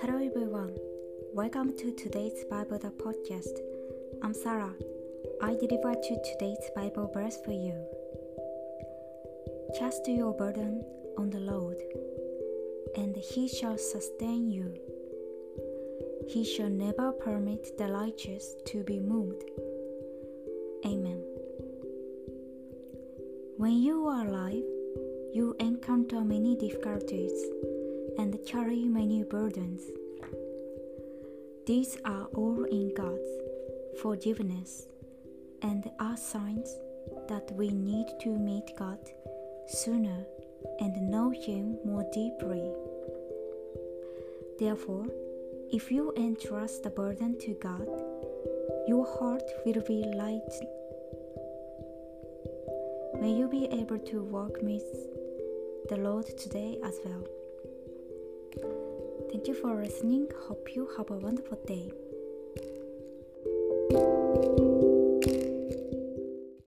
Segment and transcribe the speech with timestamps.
[0.00, 0.74] Hello everyone.
[1.32, 3.60] Welcome to today's Bible podcast.
[4.22, 4.74] I'm Sarah.
[5.40, 7.80] I deliver to today's Bible verse for you.
[9.78, 10.84] Cast your burden
[11.16, 11.80] on the Lord,
[12.96, 14.74] and he shall sustain you.
[16.26, 19.44] He shall never permit the righteous to be moved.
[20.84, 21.25] Amen.
[23.58, 24.64] When you are alive,
[25.32, 27.32] you encounter many difficulties
[28.18, 29.80] and carry many burdens.
[31.64, 33.30] These are all in God's
[34.02, 34.88] forgiveness
[35.62, 36.76] and are signs
[37.28, 38.98] that we need to meet God
[39.68, 40.26] sooner
[40.80, 42.70] and know Him more deeply.
[44.58, 45.06] Therefore,
[45.72, 47.88] if you entrust the burden to God,
[48.86, 50.52] your heart will be light.
[53.14, 54.84] May you be able to walk with
[55.88, 57.24] the Lord today as well.
[59.30, 60.28] Thank you for listening.
[60.48, 61.92] Hope you have a wonderful day.